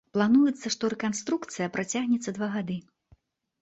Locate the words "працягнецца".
1.79-2.29